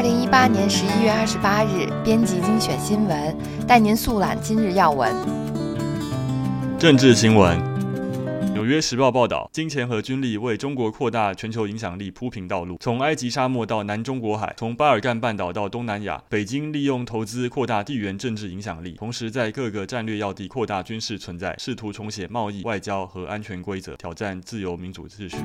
[0.00, 3.36] 二零一八年十一月二十八日，编辑精选新闻，
[3.68, 5.14] 带您速览今日要闻。
[6.78, 7.58] 政治新闻：
[8.54, 12.78] 《纽约时报》报道，金钱和军力为中国扩大全球影响力铺平道路。
[12.80, 25.36] 从埃及沙漠到南中国海，从巴尔干半岛到东南亚，北京利用投资扩大地缘政治影响力，同时在各个战略要地扩大军事存在，试图重写贸易、外交和安全规则，挑战自由民主秩序。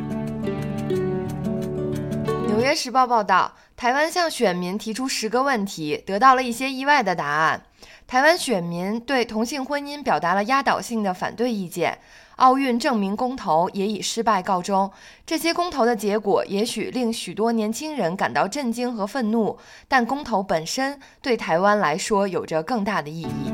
[2.56, 7.62] 纽约时报报道，台湾向选民提出十个问题，得到了一些意外的答案。
[8.08, 12.00] 台湾选民对同性婚姻表达了压倒性的反对意见。
[12.38, 14.90] 奥运证明公投也以失败告终。
[15.26, 19.58] 这些公投的结果也许令许多年轻人感到震惊和愤怒，
[19.90, 23.52] 但公投本身对台湾来说有着更大的意义。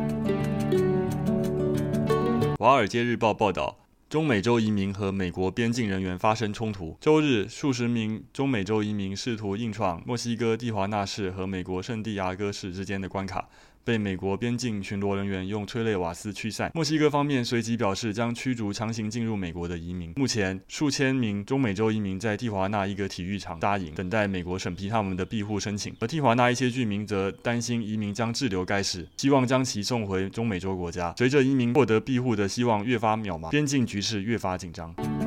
[2.60, 3.81] 《华尔街日报》报道。
[4.12, 6.98] 中美洲移民和美国边境人员发生冲突。
[7.00, 13.48] 周日，数十名中美洲移民试图硬闯墨西哥蒂华纳市和美国圣地亚哥市之间的关卡。
[13.84, 16.72] 被美国边境巡逻人员用催泪瓦斯驱散。
[16.74, 20.14] 墨西哥方面随即表示将驱逐强行进入美国的移民。
[20.16, 25.96] 目前，数千名中美洲移民在蒂华纳一个体育场扎营，等待美国审批他们的庇护申请。
[26.00, 31.14] 而蒂华纳一些居民则担心移民将滞留该市，希望将其送回中美洲国家。
[31.18, 34.96] 随着移民获得庇护的希望越发渺茫，边境局势越发紧张。《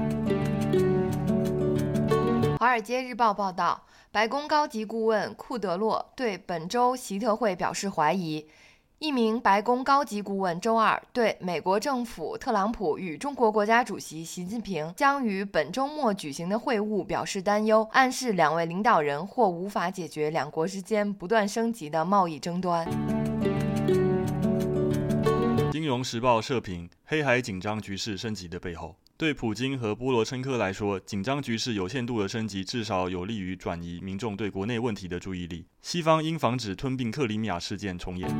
[2.65, 8.48] 华尔街日报》报道，白宫高级顾问库德洛对本周习特会表示怀疑。
[9.01, 22.87] 一名白宫高级顾问周二对美国政府特朗普与中国国家主席习近平将于本周末举行的会晤表示担忧，暗示两位领导人或无法解决两国之间不断升级的贸易争端。
[25.85, 28.97] 《金融时报》社评：黑海紧张局势升级的背后。
[29.19, 35.67] 对普京和波罗申科来说，紧张局势有限度的升级，至少有利于转移民众对国内问题的注意力。
[35.83, 38.35] 西方应防止吞并克里米亚事件重演。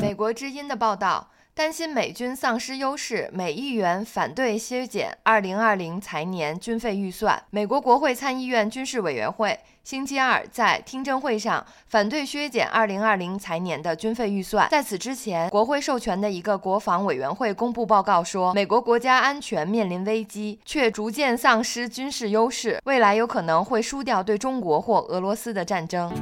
[0.00, 1.30] 美国之音的报道。
[1.56, 7.42] 担心美军丧失优势，美议员反对削减2020财年军费预算。
[7.48, 14.68] 美国国会参议院军事委员会星期二在听证会上反对削减2020财年的军费预算。
[14.68, 26.12] 在此之前，国会授权的一个国防委员会公布报告说，美国国家安全面临危机，却逐渐丧失军事优势，未来有可能会输掉对中国或俄罗斯的战争。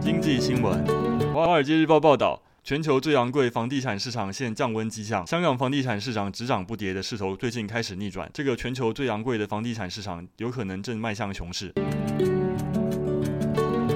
[0.00, 0.84] 经济新闻，
[1.32, 2.40] 《华尔街日报》报道。
[2.66, 11.70] 全球最昂贵房地产市场现降温迹象，香港房地产市场只涨不跌的势头最近开始逆转，这个全球最昂贵的房地产市场有可能正迈向熊市。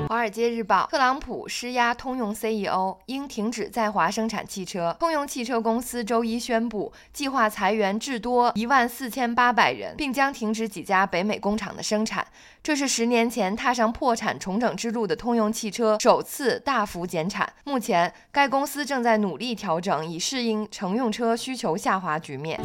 [0.08, 4.96] 华尔街日报：特朗普施压通用 CEO 应停止在华生产汽车。
[4.98, 12.26] 通用汽车公司周一宣布，计划裁员至多一万四千八百人，并将停止几家北美工厂的生产。
[12.62, 17.46] 这是十年前踏上破产重整之路的通用汽车首次大幅减产。
[17.64, 22.58] 目前，该公司正在努力调整，以适应乘用车需求下滑局面。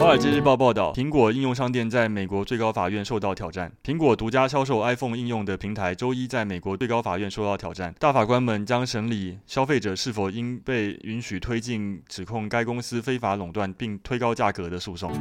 [0.00, 3.70] 华尔街日报报道，苹果应用商店在美国最高法院受到挑战。
[3.84, 7.94] 苹果独家销售 iPhone 应用的平台，周一在美国最高法院受到挑战。
[7.98, 15.12] 大法官们将审理消费者是否应被允许推进指控该公司非法垄断并推高价格的诉讼。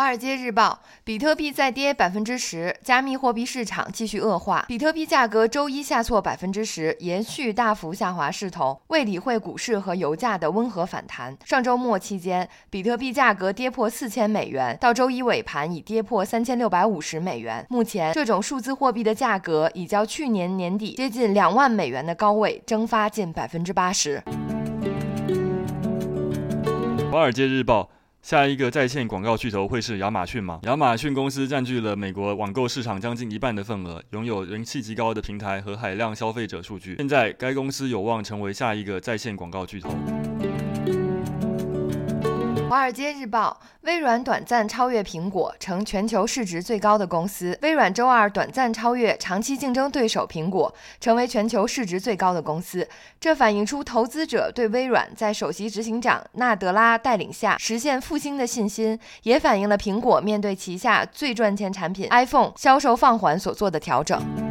[0.00, 4.64] 华尔街日报：比特币再跌百分之十，加密货币市场继续恶化。
[4.66, 11.36] 比特币价格周一下挫百分之十，延续大幅下滑势头，未理会股市和油价的温和反弹。
[11.44, 17.66] 上周末期间，比特币价格跌破四千美元，到周一尾盘已跌破三千六百五十美元。
[17.68, 24.22] 目前，这种数字货币的价格已较去年年底接近两万美元的高位蒸发近百分之八十。
[27.12, 27.90] 华尔街日报。
[28.22, 30.60] 下一个在线广告巨头会是亚马逊吗？
[30.64, 36.96] 亚马逊公司占据了美国网购市场将近一半的份额，拥有人气极高的平台和海量消费者数据。
[36.96, 39.90] 现在，该公司有望成为下一个在线广告巨头。
[42.70, 47.58] 华尔街日报：微软短暂超越苹果，成全球市值最高的公司。
[47.62, 52.88] 微软周二短暂超越长期竞争对手苹果，成为全球市值最高的公司。
[53.18, 64.49] 这反映出投资者对微软在首席执行长纳德拉带领下实现复兴的信心，也反映了苹果面对旗下最赚钱产品 iPhone 销售放缓所做的调整。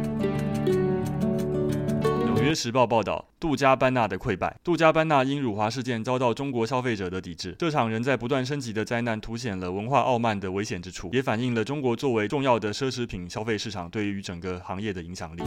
[2.54, 4.56] 时报报道，杜嘉班纳的溃败。
[4.62, 7.54] 杜嘉班纳因辱华事件遭到中国消费者的抵制。
[7.58, 15.42] 这场仍在不断升级的灾难，凸显了文化傲慢的危险之处，也反映了中国作为重要的奢侈品消费市场对于整个行业的影响力。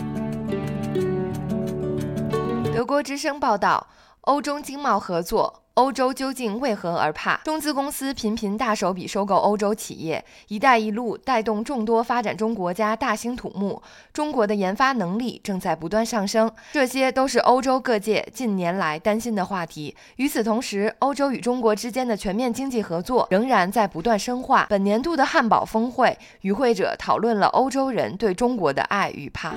[2.73, 3.87] 德国之声报道。
[4.25, 7.37] 欧中经贸合作欧洲究竟为何而怕？
[7.37, 13.81] 中资公司频频大手笔收购欧洲企业，“一带一路”带动众多发展中国家大兴土木，
[14.13, 19.95] 中国的研发能力正在不断上升，这些都是欧洲各界近年来担心的话题。
[20.17, 24.67] 与此同时，欧洲与中国之间的全面经济合作仍然在不断深化。
[24.69, 29.55] 本年度的汉堡峰会，与会者讨论了欧洲人对中国的爱与怕。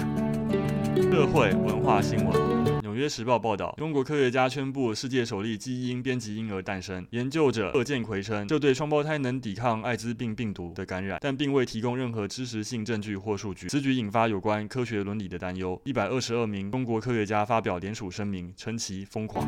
[0.95, 2.66] 社会文化新闻。
[2.97, 7.07] 《纽约时报》报道，中国科学家宣布世界首例基因编辑婴儿诞生。
[7.11, 13.69] 研究者贺建奎称，这对双胞胎能抵抗艾滋病病毒的感染，但并未提供任何知识性证据或数据。
[13.69, 15.79] 此举引发有关科学伦理的担忧。
[15.85, 19.47] 一百二十二名中国科学家发表联署声明，称其疯狂。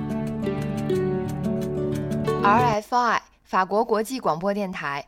[2.43, 5.07] RFI 法国国际广播电台。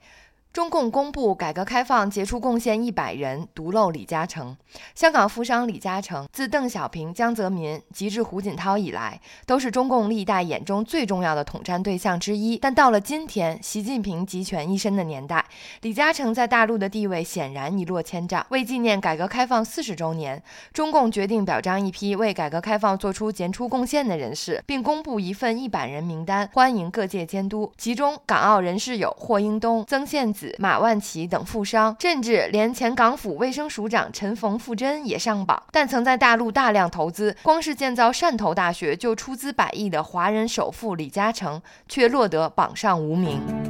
[0.52, 4.56] 中共公布改革开放杰出贡献一百人，独漏李嘉诚。
[4.96, 12.58] 香港富商李嘉诚，自邓小平、江泽民及至胡锦涛以来，都是中共历代眼中最重要的统战对象之一。
[12.58, 15.44] 但到了今天，习近平集权一身的年代，
[15.82, 18.44] 李嘉诚在大陆的地位显然一落千丈。
[18.48, 20.42] 为纪念改革开放四十周年，
[20.72, 27.72] 中共决定表彰一批为改革开放做出杰出贡献的人士，并公布一份一百人名单，欢迎各界监督。
[27.78, 30.34] 其中，港澳人士有霍英东、曾宪。
[30.58, 35.62] 马万祺等富商，甚至连前港府卫生署长陈冯富珍也上榜。
[35.70, 43.69] 但曾在大陆大量投资，光是建造汕头大学就出资百亿的华人首富李嘉诚，却落得榜上无名。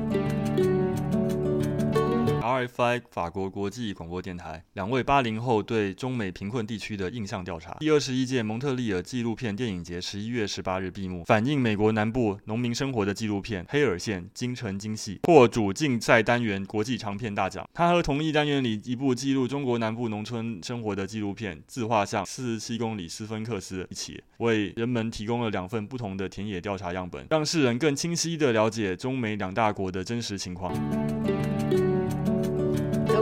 [2.51, 7.77] RFI 法国国际广播电台，两位八零后对中美贫困地区的印象调查。
[7.79, 17.69] 第二十一届蒙特利尔纪录片电影节十一月十八日闭幕，反映美国南部农民生活的纪录片《黑尔县》京城精细获主竞赛单元国际长片大奖。
[17.73, 30.75] 它和同一单元里一部记录中国南部农村生活的纪录片《自画像四十七公里斯芬克斯》一起，为人们提供了两份不同的田野调查样本，让世人更清晰地了解中美两大国的真实情况。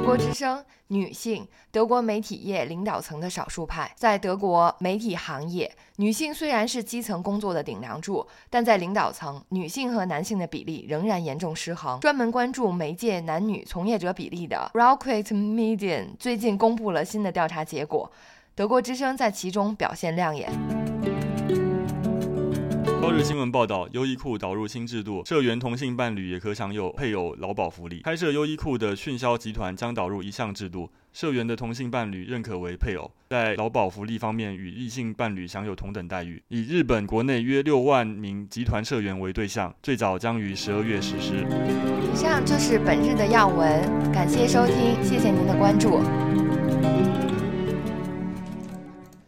[0.09, 3.93] 德国之声，女性，德国媒体业领导层的少数派。
[3.95, 12.01] 在德国媒体行业，女性虽然是基层工作的顶梁柱，但在领导层，女性和男性的比例仍然严重失衡。
[12.01, 18.11] 专门关注媒介男女从业者比例的 r o c k e t Median 最近公布了新的调查结果，
[18.55, 20.78] 德国之声在其中表现亮眼。
[23.01, 28.01] 朝日新闻报道，优衣库导入新制度，社员同性伴侣也可享有配偶劳保福利。
[28.01, 36.43] 开设优衣库的迅销集团将导入一项制度，社员的同性伴侣认可为配偶，在劳保福利方面与异性伴侣享有同等待遇。
[36.49, 41.47] 以日本国内约六万名集团社员为对象，最早将于十二月实施。
[42.13, 43.81] 以上就是本日的要闻，
[44.13, 46.01] 感谢收听，谢谢您的关注。